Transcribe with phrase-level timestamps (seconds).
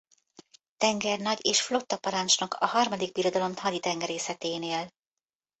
[0.77, 4.89] Tengernagy és flottaparancsnok a Harmadik Birodalom haditengerészeténél.